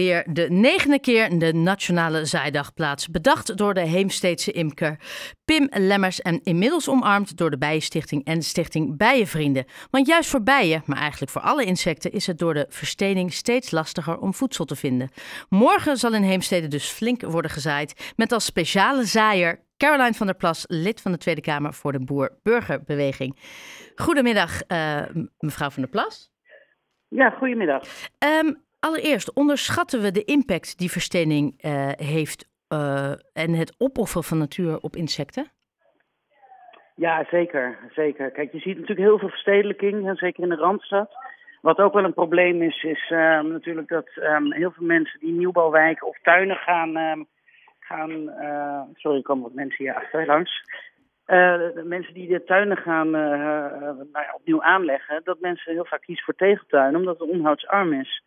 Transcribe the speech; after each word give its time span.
Weer 0.00 0.26
de 0.32 0.50
negende 0.50 1.00
keer 1.00 1.38
de 1.38 1.52
Nationale 1.52 2.24
Zaaidag 2.24 2.72
Bedacht 3.10 3.56
door 3.56 3.74
de 3.74 3.80
Heemsteedse 3.80 4.52
imker 4.52 4.98
Pim 5.44 5.68
Lemmers 5.70 6.20
en 6.20 6.40
inmiddels 6.42 6.88
omarmd 6.88 7.36
door 7.36 7.50
de 7.50 7.58
Bijenstichting 7.58 8.24
en 8.24 8.38
de 8.38 8.44
Stichting 8.44 8.96
Bijenvrienden. 8.96 9.64
Want 9.90 10.06
juist 10.06 10.30
voor 10.30 10.42
bijen, 10.42 10.82
maar 10.86 10.98
eigenlijk 10.98 11.32
voor 11.32 11.42
alle 11.42 11.64
insecten, 11.64 12.12
is 12.12 12.26
het 12.26 12.38
door 12.38 12.54
de 12.54 12.66
verstening 12.68 13.32
steeds 13.32 13.70
lastiger 13.70 14.18
om 14.18 14.34
voedsel 14.34 14.64
te 14.64 14.76
vinden. 14.76 15.10
Morgen 15.48 15.96
zal 15.96 16.14
in 16.14 16.22
Heemstede 16.22 16.68
dus 16.68 16.88
flink 16.88 17.22
worden 17.22 17.50
gezaaid 17.50 18.12
met 18.16 18.32
als 18.32 18.44
speciale 18.44 19.04
zaaier 19.04 19.64
Caroline 19.76 20.14
van 20.14 20.26
der 20.26 20.36
Plas, 20.36 20.64
lid 20.68 21.00
van 21.00 21.12
de 21.12 21.18
Tweede 21.18 21.40
Kamer 21.40 21.74
voor 21.74 21.92
de 21.92 22.04
Boer-Burgerbeweging. 22.04 23.38
Goedemiddag, 23.94 24.60
uh, 24.68 25.02
mevrouw 25.38 25.70
van 25.70 25.82
der 25.82 25.90
Plas. 25.90 26.30
Ja, 27.08 27.30
goedemiddag. 27.30 27.82
Um, 28.18 28.68
Allereerst 28.80 29.32
onderschatten 29.32 30.02
we 30.02 30.10
de 30.10 30.24
impact 30.24 30.78
die 30.78 30.90
verstening 30.90 31.64
uh, 31.64 31.88
heeft 31.96 32.48
uh, 32.72 33.10
en 33.32 33.54
het 33.54 33.74
opofferen 33.78 34.24
van 34.24 34.38
natuur 34.38 34.78
op 34.80 34.96
insecten? 34.96 35.50
Ja, 36.94 37.26
zeker, 37.30 37.78
zeker. 37.94 38.30
Kijk, 38.30 38.52
je 38.52 38.58
ziet 38.58 38.74
natuurlijk 38.78 39.08
heel 39.08 39.18
veel 39.18 39.28
verstedelijking, 39.28 40.18
zeker 40.18 40.42
in 40.42 40.48
de 40.48 40.54
Randstad. 40.54 41.10
Wat 41.60 41.78
ook 41.78 41.92
wel 41.92 42.04
een 42.04 42.14
probleem 42.14 42.62
is, 42.62 42.82
is 42.82 43.10
uh, 43.10 43.40
natuurlijk 43.40 43.88
dat 43.88 44.08
um, 44.16 44.52
heel 44.52 44.70
veel 44.70 44.86
mensen 44.86 45.20
die 45.20 45.32
nieuwbouwwijken 45.32 46.06
of 46.06 46.18
tuinen 46.22 46.56
gaan... 46.56 46.96
Um, 46.96 47.26
gaan 47.78 48.10
uh, 48.10 48.82
sorry, 48.94 49.16
er 49.16 49.22
komen 49.22 49.42
wat 49.42 49.54
mensen 49.54 49.84
hier 49.84 49.94
achter 49.94 50.26
langs. 50.26 50.62
Mensen 51.84 52.14
die 52.14 52.28
de 52.28 52.44
tuinen 52.44 52.76
gaan 52.76 53.10
nou 53.10 54.08
ja, 54.12 54.34
opnieuw 54.34 54.62
aanleggen, 54.62 55.20
dat 55.24 55.40
mensen 55.40 55.72
heel 55.72 55.84
vaak 55.84 56.00
kiezen 56.00 56.24
voor 56.24 56.34
tegeltuinen, 56.34 57.00
omdat 57.00 57.18
het 57.18 57.28
onhoudsarm 57.28 57.92
is. 57.92 58.22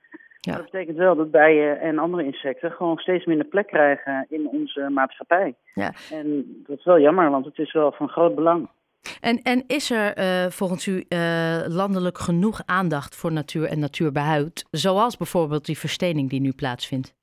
Ja. 0.46 0.56
Dat 0.56 0.72
betekent 0.72 0.98
wel 0.98 1.16
dat 1.16 1.32
bijen 1.32 1.80
en 1.80 2.00
andere 2.00 2.24
insecten 2.24 2.72
gewoon 2.72 2.98
steeds 2.98 3.26
minder 3.26 3.46
plek 3.46 3.68
krijgen 3.68 4.26
in 4.30 4.48
onze 4.48 4.90
maatschappij. 4.90 5.56
Ja. 5.74 5.92
En 6.12 6.46
dat 6.68 6.78
is 6.78 6.86
wel 6.86 7.00
jammer, 7.00 7.30
want 7.30 7.46
het 7.46 7.58
is 7.58 7.74
wel 7.74 7.92
van 7.92 8.10
groot 8.10 8.36
belang. 8.36 8.70
En, 9.22 9.38
en 9.38 9.64
is 9.68 9.92
er 9.92 10.18
uh, 10.18 10.50
volgens 10.50 10.88
u 10.88 11.06
uh, 11.10 11.64
landelijk 11.68 12.18
genoeg 12.18 12.62
aandacht 12.66 13.16
voor 13.16 13.32
natuur 13.32 13.66
en 13.66 13.80
natuurbehoud, 13.80 14.66
zoals 14.72 15.18
bijvoorbeeld 15.18 15.66
die 15.66 15.78
verstening 15.78 16.30
die 16.30 16.42
nu 16.42 16.52
plaatsvindt? 16.52 17.16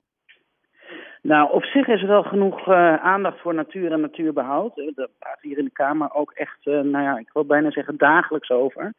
Nou, 1.21 1.51
op 1.51 1.63
zich 1.63 1.87
is 1.87 2.01
er 2.01 2.07
wel 2.07 2.23
genoeg 2.23 2.67
uh, 2.67 2.95
aandacht 2.95 3.39
voor 3.39 3.53
natuur 3.53 3.91
en 3.91 4.01
natuurbehoud. 4.01 4.75
Daar 4.75 5.07
praten 5.19 5.47
hier 5.49 5.57
in 5.57 5.65
de 5.65 5.71
Kamer 5.71 6.13
ook 6.13 6.31
echt, 6.31 6.65
nou 6.65 7.01
ja, 7.01 7.17
ik 7.17 7.29
wil 7.33 7.45
bijna 7.45 7.71
zeggen 7.71 7.97
dagelijks 7.97 8.49
over. 8.49 8.93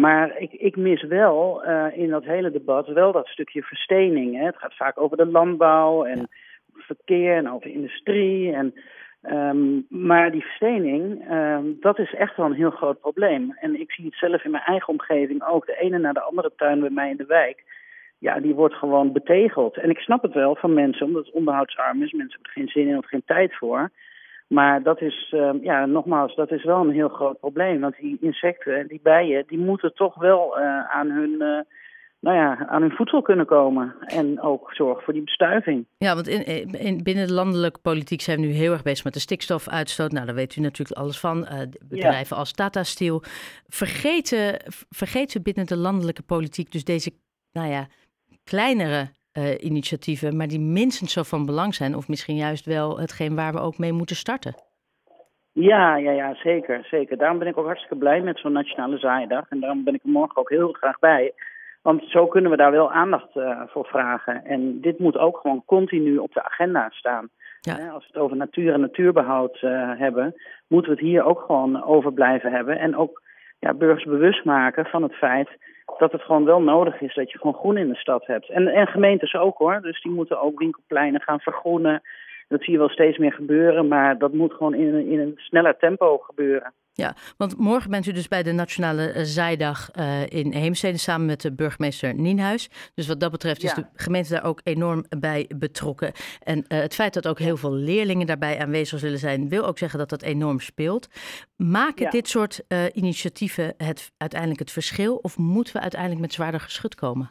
Maar 0.00 0.38
ik, 0.38 0.52
ik 0.52 0.76
mis 0.76 1.02
wel 1.02 1.64
uh, 1.64 1.86
in 1.92 2.10
dat 2.10 2.24
hele 2.24 2.50
debat 2.50 2.86
wel 2.86 3.12
dat 3.12 3.26
stukje 3.26 3.62
verstening. 3.62 4.36
Hè. 4.36 4.44
Het 4.44 4.56
gaat 4.56 4.76
vaak 4.76 5.00
over 5.00 5.16
de 5.16 5.26
landbouw 5.26 6.04
en 6.04 6.28
verkeer 6.74 7.36
en 7.36 7.50
over 7.50 7.70
industrie. 7.70 8.52
En, 8.52 8.74
um, 9.22 9.86
maar 9.88 10.30
die 10.30 10.42
verstening, 10.42 11.30
um, 11.30 11.76
dat 11.80 11.98
is 11.98 12.14
echt 12.14 12.36
wel 12.36 12.46
een 12.46 12.52
heel 12.52 12.70
groot 12.70 13.00
probleem. 13.00 13.56
En 13.60 13.80
ik 13.80 13.92
zie 13.92 14.04
het 14.04 14.14
zelf 14.14 14.44
in 14.44 14.50
mijn 14.50 14.62
eigen 14.62 14.88
omgeving 14.88 15.44
ook. 15.44 15.66
De 15.66 15.76
ene 15.76 15.98
naar 15.98 16.14
de 16.14 16.20
andere 16.20 16.52
tuin 16.56 16.80
bij 16.80 16.90
mij 16.90 17.10
in 17.10 17.16
de 17.16 17.26
wijk. 17.26 17.64
Ja, 18.18 18.40
die 18.40 18.54
wordt 18.54 18.74
gewoon 18.74 19.12
betegeld. 19.12 19.76
En 19.76 19.90
ik 19.90 19.98
snap 19.98 20.22
het 20.22 20.32
wel 20.32 20.56
van 20.56 20.74
mensen, 20.74 21.06
omdat 21.06 21.26
het 21.26 21.34
onderhoudsarm 21.34 22.02
is. 22.02 22.12
Mensen 22.12 22.40
hebben 22.40 22.52
er 22.52 22.60
geen 22.60 22.82
zin 22.82 22.88
in 22.88 22.98
of 22.98 23.06
geen 23.06 23.22
tijd 23.26 23.56
voor. 23.56 23.90
Maar 24.52 24.82
dat 24.82 25.00
is, 25.00 25.32
uh, 25.34 25.50
ja, 25.62 25.86
nogmaals, 25.86 26.34
dat 26.34 26.50
is 26.50 26.64
wel 26.64 26.80
een 26.80 26.92
heel 26.92 27.08
groot 27.08 27.40
probleem. 27.40 27.80
Want 27.80 27.96
die 27.96 28.18
insecten, 28.20 28.88
die 28.88 29.00
bijen, 29.02 29.44
die 29.46 29.58
moeten 29.58 29.94
toch 29.94 30.14
wel 30.14 30.58
uh, 30.58 30.90
aan 30.90 31.10
hun... 31.10 31.30
Uh, 31.38 31.60
nou 32.20 32.36
ja, 32.36 32.66
aan 32.68 32.82
hun 32.82 32.90
voedsel 32.90 33.22
kunnen 33.22 33.46
komen. 33.46 33.94
En 34.06 34.40
ook 34.40 34.72
zorgen 34.72 35.02
voor 35.02 35.12
die 35.12 35.22
bestuiving. 35.22 35.86
Ja, 35.98 36.14
want 36.14 36.28
in, 36.28 36.44
in, 36.78 37.02
binnen 37.02 37.26
de 37.26 37.32
landelijke 37.32 37.80
politiek 37.80 38.20
zijn 38.20 38.40
we 38.40 38.46
nu 38.46 38.52
heel 38.52 38.72
erg 38.72 38.82
bezig 38.82 39.04
met 39.04 39.14
de 39.14 39.20
stikstofuitstoot. 39.20 40.12
Nou, 40.12 40.26
daar 40.26 40.34
weet 40.34 40.56
u 40.56 40.60
natuurlijk 40.60 40.98
alles 40.98 41.20
van. 41.20 41.38
Uh, 41.38 41.60
bedrijven 41.88 42.36
als 42.36 42.52
Tata 42.52 42.82
Steel. 42.82 43.22
Vergeten, 43.68 44.60
vergeten 44.88 45.42
binnen 45.42 45.66
de 45.66 45.76
landelijke 45.76 46.22
politiek 46.22 46.72
dus 46.72 46.84
deze, 46.84 47.10
nou 47.52 47.68
ja, 47.68 47.86
kleinere 48.44 49.10
uh, 49.38 49.64
initiatieven, 49.64 50.36
maar 50.36 50.48
die 50.48 50.60
minstens 50.60 51.12
zo 51.12 51.22
van 51.22 51.46
belang 51.46 51.74
zijn, 51.74 51.96
of 51.96 52.08
misschien 52.08 52.36
juist 52.36 52.64
wel 52.64 52.98
hetgeen 52.98 53.34
waar 53.34 53.52
we 53.52 53.60
ook 53.60 53.78
mee 53.78 53.92
moeten 53.92 54.16
starten. 54.16 54.54
Ja, 55.52 55.96
ja, 55.96 56.10
ja, 56.10 56.34
zeker, 56.34 56.86
zeker. 56.90 57.16
Daarom 57.16 57.38
ben 57.38 57.48
ik 57.48 57.58
ook 57.58 57.66
hartstikke 57.66 57.96
blij 57.96 58.20
met 58.20 58.38
zo'n 58.38 58.52
Nationale 58.52 58.98
Zaaidag. 58.98 59.48
En 59.48 59.60
daarom 59.60 59.84
ben 59.84 59.94
ik 59.94 60.02
er 60.02 60.10
morgen 60.10 60.36
ook 60.36 60.50
heel 60.50 60.72
graag 60.72 60.98
bij. 60.98 61.32
Want 61.82 62.02
zo 62.08 62.26
kunnen 62.26 62.50
we 62.50 62.56
daar 62.56 62.70
wel 62.70 62.92
aandacht 62.92 63.36
uh, 63.36 63.60
voor 63.66 63.84
vragen. 63.84 64.44
En 64.44 64.80
dit 64.80 64.98
moet 64.98 65.16
ook 65.16 65.38
gewoon 65.38 65.62
continu 65.64 66.18
op 66.18 66.32
de 66.32 66.44
agenda 66.44 66.90
staan. 66.90 67.28
Ja. 67.60 67.72
Als 67.72 68.02
we 68.06 68.12
het 68.12 68.22
over 68.22 68.36
natuur 68.36 68.72
en 68.72 68.80
natuurbehoud 68.80 69.62
uh, 69.62 69.98
hebben, 69.98 70.34
moeten 70.66 70.90
we 70.90 70.96
het 70.98 71.06
hier 71.06 71.24
ook 71.24 71.40
gewoon 71.40 71.84
over 71.84 72.12
blijven 72.12 72.52
hebben. 72.52 72.78
En 72.78 72.96
ook 72.96 73.22
ja, 73.60 73.74
burgers 73.74 74.04
bewust 74.04 74.44
maken 74.44 74.84
van 74.84 75.02
het 75.02 75.14
feit 75.14 75.48
dat 75.98 76.12
het 76.12 76.22
gewoon 76.22 76.44
wel 76.44 76.62
nodig 76.62 77.00
is 77.00 77.14
dat 77.14 77.30
je 77.30 77.38
gewoon 77.38 77.54
groen 77.54 77.76
in 77.76 77.88
de 77.88 77.96
stad 77.96 78.26
hebt. 78.26 78.48
En, 78.48 78.68
en 78.68 78.86
gemeentes 78.86 79.34
ook 79.34 79.58
hoor. 79.58 79.80
Dus 79.80 80.02
die 80.02 80.12
moeten 80.12 80.40
ook 80.40 80.58
winkelpleinen 80.58 81.20
gaan 81.20 81.40
vergroenen. 81.40 82.02
Dat 82.50 82.62
zie 82.62 82.72
je 82.72 82.78
wel 82.78 82.88
steeds 82.88 83.18
meer 83.18 83.32
gebeuren, 83.32 83.88
maar 83.88 84.18
dat 84.18 84.32
moet 84.32 84.52
gewoon 84.52 84.74
in, 84.74 85.10
in 85.10 85.18
een 85.18 85.32
sneller 85.36 85.76
tempo 85.76 86.18
gebeuren. 86.18 86.72
Ja, 86.92 87.14
want 87.36 87.58
morgen 87.58 87.90
bent 87.90 88.06
u 88.06 88.12
dus 88.12 88.28
bij 88.28 88.42
de 88.42 88.52
Nationale 88.52 89.02
eh, 89.02 89.22
Zijdag 89.22 89.90
uh, 89.98 90.26
in 90.26 90.52
Heemstede 90.52 90.98
samen 90.98 91.26
met 91.26 91.40
de 91.40 91.52
burgemeester 91.52 92.14
Nienhuis. 92.14 92.70
Dus 92.94 93.06
wat 93.06 93.20
dat 93.20 93.30
betreft 93.30 93.62
is 93.62 93.74
de 93.74 93.86
gemeente 93.94 94.32
daar 94.32 94.44
ook 94.44 94.60
enorm 94.64 95.04
bij 95.18 95.50
betrokken. 95.56 96.12
En 96.42 96.58
uh, 96.58 96.78
het 96.80 96.94
feit 96.94 97.14
dat 97.14 97.28
ook 97.28 97.38
heel 97.38 97.56
veel 97.56 97.72
leerlingen 97.72 98.26
daarbij 98.26 98.58
aanwezig 98.58 98.98
zullen 98.98 99.18
zijn, 99.18 99.48
wil 99.48 99.66
ook 99.66 99.78
zeggen 99.78 99.98
dat 99.98 100.08
dat 100.08 100.22
enorm 100.22 100.60
speelt. 100.60 101.08
Maken 101.56 102.04
ja. 102.04 102.10
dit 102.10 102.28
soort 102.28 102.62
uh, 102.68 102.78
initiatieven 102.92 103.74
het, 103.76 104.12
uiteindelijk 104.16 104.60
het 104.60 104.72
verschil 104.72 105.16
of 105.16 105.38
moeten 105.38 105.74
we 105.74 105.80
uiteindelijk 105.80 106.20
met 106.20 106.32
zwaarder 106.32 106.60
geschut 106.60 106.94
komen? 106.94 107.30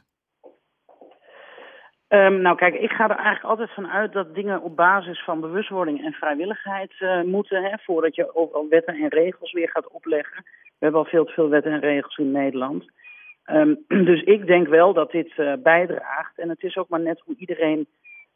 Um, 2.10 2.42
nou 2.42 2.56
kijk, 2.56 2.76
ik 2.76 2.92
ga 2.92 3.04
er 3.04 3.16
eigenlijk 3.16 3.44
altijd 3.44 3.74
van 3.74 3.88
uit 3.88 4.14
dat 4.14 4.36
dingen 4.36 4.62
op 4.62 4.76
basis 4.76 5.24
van 5.24 5.40
bewustwording 5.40 6.06
en 6.06 6.14
vrijwilligheid 6.14 6.94
uh, 7.00 7.22
moeten. 7.22 7.64
Hè, 7.64 7.78
voordat 7.78 8.16
je 8.16 8.36
overal 8.36 8.68
wetten 8.70 8.96
en 8.96 9.08
regels 9.08 9.52
weer 9.52 9.70
gaat 9.70 9.88
opleggen. 9.88 10.44
We 10.44 10.86
hebben 10.86 11.02
al 11.02 11.10
veel 11.10 11.26
te 11.26 11.34
veel 11.34 11.50
wetten 11.50 11.72
en 11.72 11.80
regels 11.80 12.18
in 12.18 12.32
Nederland. 12.32 12.86
Um, 13.46 13.86
dus 14.10 14.22
ik 14.22 14.46
denk 14.46 14.68
wel 14.68 14.94
dat 14.94 15.12
dit 15.12 15.34
uh, 15.38 15.54
bijdraagt. 15.64 16.38
En 16.40 16.50
het 16.50 16.64
is 16.64 16.78
ook 16.78 16.90
maar 16.90 17.00
net 17.00 17.22
hoe 17.26 17.36
iedereen 17.38 17.88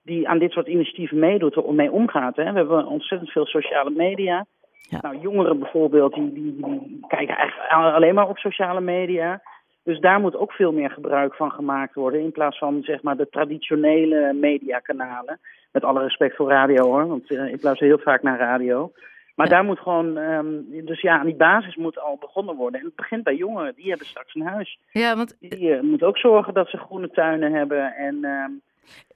die 0.03 0.27
aan 0.27 0.39
dit 0.39 0.51
soort 0.51 0.67
initiatieven 0.67 1.19
meedoet, 1.19 1.55
er 1.55 1.73
mee 1.73 1.91
omgaat. 1.91 2.35
Hè. 2.35 2.51
We 2.51 2.57
hebben 2.57 2.85
ontzettend 2.85 3.31
veel 3.31 3.45
sociale 3.45 3.89
media. 3.89 4.45
Ja. 4.81 4.99
Nou, 5.01 5.19
jongeren 5.19 5.59
bijvoorbeeld, 5.59 6.13
die, 6.13 6.33
die, 6.33 6.55
die 6.55 7.05
kijken 7.07 7.35
eigenlijk 7.37 7.71
alleen 7.71 8.15
maar 8.15 8.29
op 8.29 8.37
sociale 8.37 8.81
media. 8.81 9.41
Dus 9.83 9.99
daar 9.99 10.19
moet 10.19 10.35
ook 10.35 10.51
veel 10.51 10.71
meer 10.71 10.89
gebruik 10.89 11.35
van 11.35 11.51
gemaakt 11.51 11.95
worden. 11.95 12.21
In 12.21 12.31
plaats 12.31 12.57
van 12.57 12.81
zeg 12.83 13.01
maar 13.01 13.17
de 13.17 13.29
traditionele 13.29 14.33
mediakanalen. 14.33 15.39
Met 15.71 15.83
alle 15.83 16.01
respect 16.01 16.35
voor 16.35 16.49
radio 16.49 16.83
hoor. 16.83 17.07
Want 17.07 17.31
uh, 17.31 17.53
ik 17.53 17.63
luister 17.63 17.87
heel 17.87 17.97
vaak 17.97 18.21
naar 18.21 18.39
radio. 18.39 18.91
Maar 19.35 19.47
ja. 19.47 19.53
daar 19.53 19.63
moet 19.63 19.79
gewoon, 19.79 20.17
um, 20.17 20.65
dus 20.85 21.01
ja, 21.01 21.19
aan 21.19 21.25
die 21.25 21.35
basis 21.35 21.75
moet 21.75 21.99
al 21.99 22.17
begonnen 22.19 22.55
worden. 22.55 22.79
En 22.79 22.85
het 22.85 22.95
begint 22.95 23.23
bij 23.23 23.35
jongeren, 23.35 23.75
die 23.75 23.89
hebben 23.89 24.07
straks 24.07 24.35
een 24.35 24.47
huis. 24.47 24.79
Ja, 24.91 25.15
want... 25.15 25.37
Die 25.39 25.69
uh, 25.69 25.81
moeten 25.81 26.07
ook 26.07 26.17
zorgen 26.17 26.53
dat 26.53 26.69
ze 26.69 26.77
groene 26.77 27.09
tuinen 27.09 27.53
hebben. 27.53 27.93
En 27.95 28.15
um, 28.15 28.61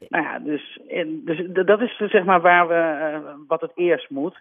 nou 0.10 0.24
ja, 0.24 0.40
dus, 0.40 0.80
en, 0.88 1.22
dus 1.26 1.66
dat 1.66 1.82
is 1.82 1.98
zeg 1.98 2.24
maar 2.24 2.42
waar 2.42 2.68
we, 2.68 2.74
uh, 2.74 3.34
wat 3.48 3.62
het 3.62 3.72
eerst 3.76 4.10
moet. 4.10 4.40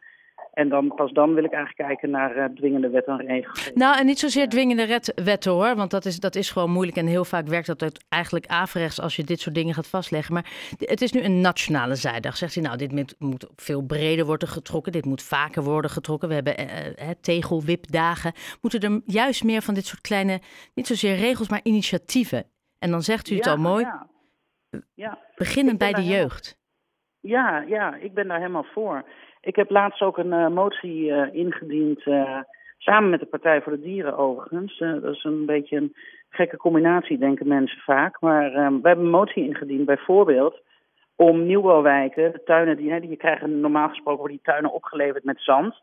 En 0.56 0.68
dan, 0.68 0.94
pas 0.94 1.12
dan 1.12 1.34
wil 1.34 1.44
ik 1.44 1.52
eigenlijk 1.52 1.88
kijken 1.88 2.10
naar 2.10 2.36
uh, 2.36 2.44
dwingende 2.44 2.88
wetten 2.88 3.18
en 3.18 3.26
regels. 3.26 3.70
Nou, 3.74 3.98
en 3.98 4.06
niet 4.06 4.18
zozeer 4.18 4.48
dwingende 4.48 5.00
wetten 5.24 5.52
hoor, 5.52 5.76
want 5.76 5.90
dat 5.90 6.04
is, 6.04 6.20
dat 6.20 6.34
is 6.34 6.50
gewoon 6.50 6.70
moeilijk. 6.70 6.96
En 6.96 7.06
heel 7.06 7.24
vaak 7.24 7.46
werkt 7.46 7.78
dat 7.78 8.04
eigenlijk 8.08 8.46
averechts 8.46 9.00
als 9.00 9.16
je 9.16 9.24
dit 9.24 9.40
soort 9.40 9.54
dingen 9.54 9.74
gaat 9.74 9.86
vastleggen. 9.86 10.34
Maar 10.34 10.50
het 10.78 11.02
is 11.02 11.12
nu 11.12 11.20
een 11.20 11.40
nationale 11.40 11.94
zijdag. 11.94 12.36
Zegt 12.36 12.54
hij, 12.54 12.62
nou, 12.62 12.76
dit 12.76 13.18
moet, 13.18 13.46
veel 13.56 13.82
breder 13.82 14.26
worden 14.26 14.48
getrokken. 14.48 14.92
Dit 14.92 15.04
moet 15.04 15.22
vaker 15.22 15.62
worden 15.62 15.90
getrokken. 15.90 16.28
We 16.28 16.34
hebben 16.34 16.60
uh, 16.60 17.08
tegelwipdagen. 17.20 18.32
Moeten 18.60 18.80
er 18.80 19.00
juist 19.06 19.44
meer 19.44 19.62
van 19.62 19.74
dit 19.74 19.86
soort 19.86 20.00
kleine, 20.00 20.40
niet 20.74 20.86
zozeer 20.86 21.16
regels, 21.16 21.48
maar 21.48 21.60
initiatieven. 21.62 22.44
En 22.78 22.90
dan 22.90 23.02
zegt 23.02 23.30
u 23.30 23.34
het 23.34 23.44
ja, 23.44 23.50
al 23.50 23.56
mooi. 23.56 23.84
Ja. 23.84 24.06
ja. 24.94 25.18
Beginnen 25.34 25.76
bij 25.76 25.92
de 25.92 26.04
jeugd. 26.04 26.58
Ja, 27.26 27.64
ja, 27.66 27.94
ik 27.94 28.14
ben 28.14 28.28
daar 28.28 28.38
helemaal 28.38 28.66
voor. 28.72 29.04
Ik 29.40 29.56
heb 29.56 29.70
laatst 29.70 30.02
ook 30.02 30.18
een 30.18 30.32
uh, 30.32 30.48
motie 30.48 31.04
uh, 31.04 31.34
ingediend, 31.34 32.06
uh, 32.06 32.38
samen 32.78 33.10
met 33.10 33.20
de 33.20 33.26
Partij 33.26 33.62
voor 33.62 33.72
de 33.72 33.80
Dieren 33.80 34.16
overigens. 34.16 34.78
dat 34.78 35.14
is 35.14 35.24
een 35.24 35.46
beetje 35.46 35.76
een 35.76 35.94
gekke 36.30 36.56
combinatie, 36.56 37.18
denken 37.18 37.48
mensen 37.48 37.80
vaak. 37.80 38.20
Maar 38.20 38.50
we 38.52 38.88
hebben 38.88 39.04
een 39.04 39.10
motie 39.10 39.46
ingediend, 39.46 39.84
bijvoorbeeld 39.84 40.60
om 41.16 41.46
nieuwbouwwijken, 41.46 42.32
de 42.32 42.42
tuinen, 42.44 42.76
die, 42.76 42.90
hè, 42.90 43.00
die 43.00 43.16
krijgen 43.16 43.60
normaal 43.60 43.88
gesproken 43.88 44.18
worden 44.18 44.36
die 44.36 44.46
tuinen 44.46 44.72
opgeleverd 44.72 45.24
met 45.24 45.40
zand. 45.40 45.74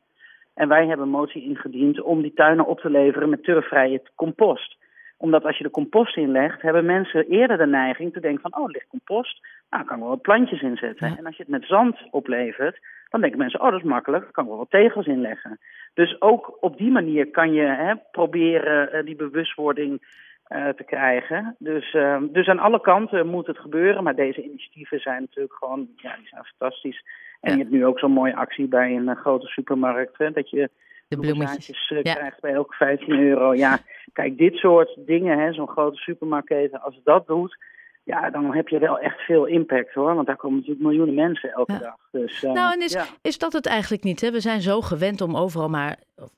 En 0.54 0.68
wij 0.68 0.88
hebben 0.88 1.06
een 1.06 1.12
motie 1.12 1.44
ingediend 1.44 2.02
om 2.02 2.22
die 2.22 2.34
tuinen 2.34 2.66
op 2.66 2.80
te 2.80 2.90
leveren 2.90 3.30
met 3.30 3.44
turfvrije 3.44 4.02
compost 4.16 4.78
omdat 5.24 5.46
als 5.46 5.58
je 5.58 5.64
de 5.64 5.70
compost 5.70 6.18
inlegt, 6.18 6.62
hebben 6.62 6.86
mensen 6.86 7.28
eerder 7.28 7.58
de 7.58 7.66
neiging 7.66 8.14
te 8.14 8.20
denken 8.20 8.42
van, 8.42 8.56
oh, 8.58 8.66
er 8.66 8.72
ligt 8.72 8.88
compost, 8.88 9.40
Nou, 9.74 9.86
kan 9.86 9.96
ik 9.96 10.02
wel 10.02 10.12
wat 10.12 10.22
plantjes 10.22 10.62
inzetten. 10.62 11.18
En 11.18 11.26
als 11.26 11.36
je 11.38 11.44
het 11.44 11.52
met 11.52 11.66
zand 11.66 11.98
oplevert, 12.12 12.80
dan 13.10 13.22
denken 13.22 13.40
mensen, 13.40 13.62
oh 13.62 13.72
dat 13.72 13.80
is 13.80 13.86
makkelijk, 13.86 14.32
kan 14.32 14.44
ik 14.44 14.50
wel 14.50 14.60
wat 14.60 14.70
tegels 14.70 15.06
inleggen. 15.06 15.60
Dus 15.94 16.22
ook 16.22 16.58
op 16.60 16.78
die 16.78 16.92
manier 16.92 17.28
kan 17.32 17.54
je 17.54 17.62
hè, 17.62 17.94
proberen 18.12 19.06
die 19.06 19.16
bewustwording 19.16 20.02
uh, 20.50 20.70
te 20.70 20.84
krijgen. 20.84 21.56
Dus, 21.60 21.94
uh, 21.94 22.22
dus 22.32 22.48
aan 22.48 22.60
alle 22.60 22.82
kanten 22.82 23.28
moet 23.28 23.48
het 23.48 23.58
gebeuren. 23.58 24.04
Maar 24.04 24.16
deze 24.16 24.44
initiatieven 24.44 25.00
zijn 25.00 25.22
natuurlijk 25.22 25.54
gewoon, 25.54 25.88
ja, 25.96 26.16
die 26.16 26.28
zijn 26.28 26.46
fantastisch. 26.46 27.04
En 27.42 27.52
je 27.52 27.58
hebt 27.58 27.72
nu 27.72 27.86
ook 27.86 28.00
zo'n 28.00 28.12
mooie 28.12 28.36
actie 28.36 28.68
bij 28.68 28.96
een 28.96 29.10
uh, 29.10 29.16
grote 29.16 29.48
supermarkt. 29.48 30.18
Hè, 30.18 30.32
dat 30.32 30.50
je 30.50 30.70
de 31.08 31.18
bloemetjes 31.18 31.90
ja. 31.90 32.14
krijgt 32.14 32.42
bij 32.42 32.54
elke 32.54 32.76
15 32.76 33.20
euro. 33.20 33.54
Ja, 33.54 33.80
kijk, 34.14 34.38
dit 34.38 34.56
soort 34.56 34.98
dingen, 35.06 35.54
zo'n 35.54 35.70
grote 35.70 35.98
supermarktketen, 35.98 36.82
als 36.82 37.00
dat 37.04 37.28
doet 37.28 37.58
ja, 38.04 38.30
dan 38.30 38.54
heb 38.54 38.68
je 38.68 38.80
wel 38.80 39.00
echt 39.00 39.20
veel 39.20 39.46
impact 39.46 39.94
hoor. 39.94 40.16
Want 40.16 40.28
daar 40.28 40.36
komen 40.36 40.58
natuurlijk 40.58 40.86
miljoenen 40.86 41.16
mensen 41.16 41.52
elke 41.52 41.78
dag. 41.80 41.96
Dus, 42.12 42.44
uh, 42.44 42.52
nou, 42.52 42.74
en 42.74 42.82
is, 42.82 42.98
is 43.22 43.38
dat 43.38 43.54
het 43.54 43.66
eigenlijk 43.66 44.04
niet? 44.04 44.22
Hè? 44.22 44.32
We 44.32 44.40
zijn 44.40 44.62
zo 44.62 44.82
gewend 44.82 45.22
om 45.22 45.36
overal 45.36 45.70
maar. 45.70 45.98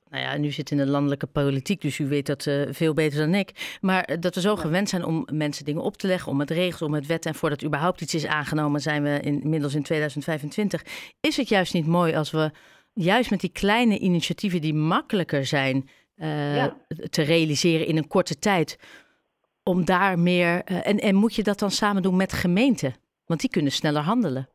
Nou 0.09 0.23
ja, 0.23 0.37
nu 0.37 0.51
zit 0.51 0.71
in 0.71 0.77
de 0.77 0.87
landelijke 0.87 1.27
politiek, 1.27 1.81
dus 1.81 1.99
u 1.99 2.07
weet 2.07 2.25
dat 2.25 2.45
uh, 2.45 2.61
veel 2.69 2.93
beter 2.93 3.19
dan 3.19 3.33
ik. 3.33 3.77
Maar 3.81 4.17
dat 4.19 4.35
we 4.35 4.41
zo 4.41 4.55
gewend 4.55 4.89
zijn 4.89 5.05
om 5.05 5.27
mensen 5.31 5.65
dingen 5.65 5.81
op 5.81 5.95
te 5.95 6.07
leggen, 6.07 6.31
om 6.31 6.39
het 6.39 6.49
regels, 6.49 6.81
om 6.81 6.93
het 6.93 7.07
wet. 7.07 7.25
En 7.25 7.35
voordat 7.35 7.63
überhaupt 7.63 8.01
iets 8.01 8.15
is 8.15 8.27
aangenomen, 8.27 8.81
zijn 8.81 9.03
we 9.03 9.19
inmiddels 9.19 9.75
in 9.75 9.83
2025. 9.83 10.83
Is 11.21 11.37
het 11.37 11.49
juist 11.49 11.73
niet 11.73 11.87
mooi 11.87 12.15
als 12.15 12.31
we 12.31 12.51
juist 12.93 13.29
met 13.29 13.39
die 13.39 13.51
kleine 13.51 13.99
initiatieven 13.99 14.61
die 14.61 14.73
makkelijker 14.73 15.45
zijn 15.45 15.89
te 17.09 17.21
realiseren 17.21 17.87
in 17.87 17.97
een 17.97 18.07
korte 18.07 18.39
tijd 18.39 18.77
om 19.65 19.85
daar 19.85 20.19
meer. 20.19 20.61
Uh, 20.71 20.87
en, 20.87 20.97
en 20.97 21.15
moet 21.15 21.35
je 21.35 21.43
dat 21.43 21.59
dan 21.59 21.69
samen 21.69 22.01
doen 22.01 22.15
met 22.15 22.33
gemeenten? 22.33 22.93
Want 23.25 23.39
die 23.39 23.49
kunnen 23.49 23.71
sneller 23.71 24.01
handelen. 24.01 24.47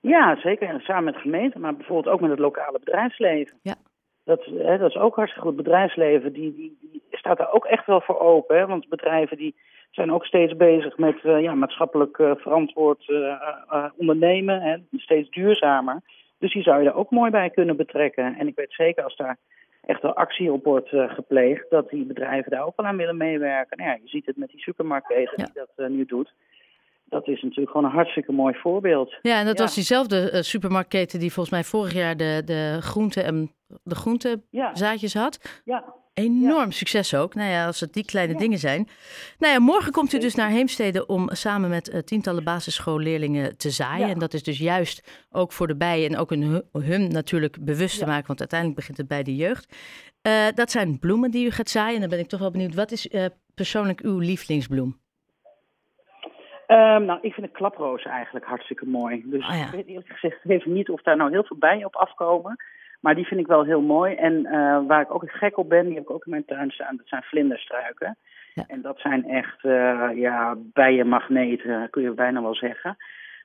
Ja, 0.00 0.36
zeker. 0.40 0.68
En 0.68 0.80
samen 0.80 1.04
met 1.04 1.22
gemeenten, 1.22 1.60
maar 1.60 1.76
bijvoorbeeld 1.76 2.14
ook 2.14 2.20
met 2.20 2.30
het 2.30 2.38
lokale 2.38 2.78
bedrijfsleven. 2.78 3.58
Ja. 3.62 3.74
Dat, 4.24 4.44
hè, 4.44 4.78
dat 4.78 4.90
is 4.90 4.96
ook 4.96 5.16
hartstikke 5.16 5.48
goed. 5.48 5.56
Bedrijfsleven 5.56 6.32
die, 6.32 6.54
die, 6.54 6.78
die 6.80 7.02
staat 7.10 7.38
daar 7.38 7.52
ook 7.52 7.64
echt 7.64 7.86
wel 7.86 8.00
voor 8.00 8.20
open. 8.20 8.58
Hè? 8.58 8.66
Want 8.66 8.88
bedrijven 8.88 9.36
die 9.36 9.54
zijn 9.90 10.12
ook 10.12 10.24
steeds 10.24 10.56
bezig 10.56 10.98
met 10.98 11.24
uh, 11.24 11.42
ja, 11.42 11.54
maatschappelijk 11.54 12.18
uh, 12.18 12.32
verantwoord 12.36 13.12
ondernemen. 13.96 14.60
Hè? 14.60 14.76
Steeds 14.96 15.30
duurzamer. 15.30 16.00
Dus 16.38 16.52
die 16.52 16.62
zou 16.62 16.82
je 16.82 16.88
er 16.88 16.94
ook 16.94 17.10
mooi 17.10 17.30
bij 17.30 17.50
kunnen 17.50 17.76
betrekken. 17.76 18.38
En 18.38 18.46
ik 18.46 18.56
weet 18.56 18.72
zeker 18.72 19.04
als 19.04 19.16
daar 19.16 19.36
echt 19.88 20.02
wel 20.02 20.14
actie 20.14 20.52
op 20.52 20.64
wordt 20.64 20.92
uh, 20.92 21.14
gepleegd, 21.14 21.70
dat 21.70 21.90
die 21.90 22.04
bedrijven 22.04 22.50
daar 22.50 22.66
ook 22.66 22.76
wel 22.76 22.86
aan 22.86 22.96
willen 22.96 23.16
meewerken. 23.16 23.76
Nou 23.76 23.90
ja, 23.90 23.98
je 24.02 24.08
ziet 24.08 24.26
het 24.26 24.36
met 24.36 24.50
die 24.50 24.60
supermarktketen 24.60 25.32
ja. 25.36 25.44
die 25.44 25.54
dat 25.54 25.70
uh, 25.76 25.96
nu 25.96 26.04
doet. 26.04 26.32
Dat 27.04 27.28
is 27.28 27.42
natuurlijk 27.42 27.70
gewoon 27.70 27.86
een 27.86 27.96
hartstikke 27.96 28.32
mooi 28.32 28.54
voorbeeld. 28.54 29.18
Ja, 29.22 29.38
en 29.38 29.46
dat 29.46 29.58
ja. 29.58 29.64
was 29.64 29.74
diezelfde 29.74 30.30
uh, 30.32 30.40
supermarktketen 30.40 31.18
die 31.18 31.32
volgens 31.32 31.54
mij 31.54 31.64
vorig 31.64 31.92
jaar 31.92 32.16
de, 32.16 32.42
de 32.44 32.78
groente 32.80 33.22
en 33.22 33.52
de 33.82 33.94
groentezaadjes 33.94 35.12
ja. 35.12 35.20
had. 35.20 35.62
Ja. 35.64 35.94
Enorm 36.18 36.70
succes 36.70 37.14
ook. 37.14 37.34
Nou 37.34 37.50
ja, 37.50 37.66
als 37.66 37.80
het 37.80 37.92
die 37.92 38.04
kleine 38.04 38.34
dingen 38.34 38.58
zijn. 38.58 38.88
Nou 39.38 39.52
ja, 39.52 39.60
morgen 39.60 39.92
komt 39.92 40.12
u 40.12 40.18
dus 40.18 40.34
naar 40.34 40.50
Heemstede 40.50 41.06
om 41.06 41.28
samen 41.32 41.70
met 41.70 41.88
uh, 41.88 41.98
tientallen 42.00 42.44
basisschoolleerlingen 42.44 43.56
te 43.56 43.70
zaaien. 43.70 44.08
En 44.08 44.18
dat 44.18 44.34
is 44.34 44.42
dus 44.42 44.58
juist 44.58 45.26
ook 45.30 45.52
voor 45.52 45.66
de 45.66 45.76
bijen 45.76 46.10
en 46.10 46.18
ook 46.18 46.30
hun, 46.30 46.62
hun 46.72 47.08
natuurlijk 47.08 47.64
bewust 47.64 47.98
te 47.98 48.06
maken. 48.06 48.26
Want 48.26 48.38
uiteindelijk 48.38 48.78
begint 48.80 48.98
het 48.98 49.08
bij 49.08 49.22
de 49.22 49.36
jeugd. 49.36 49.76
Uh, 50.22 50.46
dat 50.54 50.70
zijn 50.70 50.98
bloemen 50.98 51.30
die 51.30 51.46
u 51.46 51.50
gaat 51.50 51.68
zaaien. 51.68 51.94
En 51.94 52.00
dan 52.00 52.10
ben 52.10 52.18
ik 52.18 52.28
toch 52.28 52.40
wel 52.40 52.50
benieuwd. 52.50 52.74
Wat 52.74 52.90
is 52.90 53.06
uh, 53.06 53.24
persoonlijk 53.54 54.00
uw 54.00 54.18
lievelingsbloem? 54.18 54.96
Um, 56.70 57.04
nou, 57.04 57.18
ik 57.22 57.32
vind 57.32 57.46
de 57.46 57.52
klaproos 57.52 58.02
eigenlijk 58.02 58.46
hartstikke 58.46 58.86
mooi. 58.86 59.22
Dus 59.26 59.48
oh 59.48 59.56
ik 59.56 59.70
weet 59.70 59.86
eerlijk 59.86 60.08
gezegd 60.08 60.38
even 60.48 60.72
niet 60.72 60.88
of 60.88 61.02
daar 61.02 61.16
nou 61.16 61.30
heel 61.30 61.44
veel 61.44 61.56
bijen 61.56 61.86
op 61.86 61.96
afkomen. 61.96 62.56
Maar 63.00 63.14
die 63.14 63.26
vind 63.26 63.40
ik 63.40 63.46
wel 63.46 63.64
heel 63.64 63.80
mooi. 63.80 64.14
En 64.14 64.32
uh, 64.32 64.86
waar 64.86 65.00
ik 65.00 65.14
ook 65.14 65.30
gek 65.30 65.56
op 65.58 65.68
ben, 65.68 65.84
die 65.84 65.94
heb 65.94 66.02
ik 66.02 66.10
ook 66.10 66.24
in 66.24 66.30
mijn 66.30 66.44
tuin 66.44 66.70
staan, 66.70 66.96
dat 66.96 67.08
zijn 67.08 67.22
vlinderstruiken. 67.22 68.16
Ja. 68.54 68.64
En 68.66 68.82
dat 68.82 69.00
zijn 69.00 69.28
echt 69.28 69.64
uh, 69.64 70.08
ja, 70.14 70.56
bijenmagneten, 70.58 71.90
kun 71.90 72.02
je 72.02 72.10
bijna 72.10 72.42
wel 72.42 72.54
zeggen. 72.54 72.96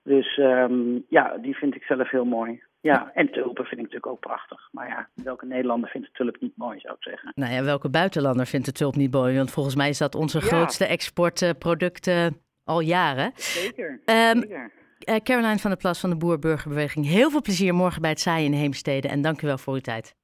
Dus 0.04 0.38
um, 0.38 1.06
ja, 1.10 1.38
die 1.38 1.56
vind 1.56 1.76
ik 1.76 1.84
zelf 1.84 2.10
heel 2.10 2.26
mooi. 2.26 2.64
Ja, 2.82 3.12
en 3.14 3.32
tulpen 3.32 3.66
vind 3.66 3.82
ik 3.82 3.86
natuurlijk 3.86 4.08
ook 4.08 4.20
prachtig. 4.20 4.70
Maar 4.72 4.88
ja, 4.88 5.08
welke 5.24 5.46
Nederlander 5.46 5.90
vindt 5.90 6.08
de 6.08 6.14
tulp 6.14 6.38
niet 6.40 6.58
mooi, 6.58 6.80
zou 6.80 6.94
ik 6.94 7.04
zeggen. 7.04 7.32
Nou 7.36 7.54
ja, 7.54 7.64
welke 7.64 7.90
buitenlander 7.90 8.46
vindt 8.46 8.66
de 8.66 8.72
tulp 8.72 8.96
niet 8.96 9.14
mooi? 9.14 9.38
Want 9.38 9.52
volgens 9.52 9.76
mij 9.76 9.90
is 9.90 9.98
dat 9.98 10.16
onze 10.16 10.40
ja. 10.40 10.46
grootste 10.46 10.86
exportproduct 10.86 12.08
uh, 12.08 12.26
al 12.64 12.80
jaren. 12.80 13.32
Zeker, 13.36 13.90
um, 14.06 14.42
zeker. 14.42 14.72
Uh, 15.06 15.16
Caroline 15.16 15.58
van 15.58 15.70
der 15.70 15.80
Plas 15.80 16.00
van 16.00 16.10
de 16.10 16.18
Boer-Burgerbeweging. 16.18 17.06
Heel 17.06 17.30
veel 17.30 17.42
plezier 17.42 17.74
morgen 17.74 18.02
bij 18.02 18.10
het 18.10 18.20
zaaien 18.20 18.46
in 18.46 18.60
Heemstede. 18.60 19.08
En 19.08 19.22
dank 19.22 19.42
u 19.42 19.48
wel 19.48 19.58
voor 19.58 19.74
uw 19.74 19.80
tijd. 19.80 20.16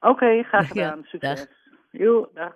Oké, 0.00 0.08
okay, 0.08 0.42
graag 0.42 0.68
gedaan. 0.72 1.02
Succes. 1.04 1.38
Dag. 1.38 1.48
Jo, 1.90 2.30
dag. 2.34 2.46